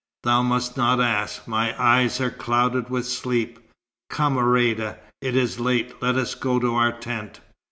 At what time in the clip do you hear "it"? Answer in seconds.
5.21-5.35